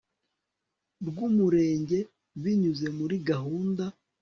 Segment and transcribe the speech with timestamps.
[1.07, 1.99] rw umurenge
[2.41, 3.83] binyuze muri gahunda